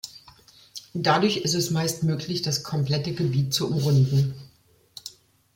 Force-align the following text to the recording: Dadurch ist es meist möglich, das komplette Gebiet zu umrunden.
Dadurch 0.95 1.37
ist 1.37 1.53
es 1.53 1.69
meist 1.69 2.01
möglich, 2.01 2.41
das 2.41 2.63
komplette 2.63 3.13
Gebiet 3.13 3.53
zu 3.53 3.67
umrunden. 3.69 4.33